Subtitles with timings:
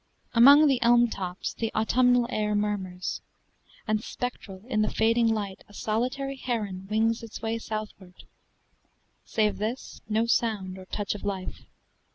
[0.33, 3.21] Among the elm tops the autumnal air Murmurs,
[3.87, 8.23] and spectral in the fading light A solitary heron wings its way Southward
[9.25, 11.65] save this no sound or touch of life.